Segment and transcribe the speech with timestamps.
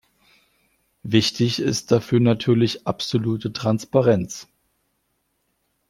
[1.03, 4.47] Wichtig ist dafür natürlich absolute Transparenz.